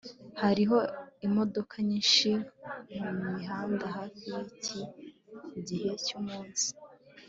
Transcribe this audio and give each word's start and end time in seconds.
hariho 0.41 0.77
imodoka 1.27 1.75
nyinshi 1.87 2.29
mumihanda 3.01 3.85
hafi 3.95 4.19
yiki 4.31 4.79
gihe 5.67 5.89
cyumunsi 6.05 6.67